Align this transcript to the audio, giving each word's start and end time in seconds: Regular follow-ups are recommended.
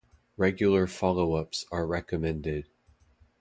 Regular 0.35 0.87
follow-ups 0.87 1.67
are 1.71 1.85
recommended. 1.85 2.65